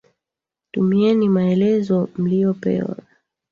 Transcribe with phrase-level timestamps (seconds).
[0.71, 2.95] Tumieni maelezo mliyopewa.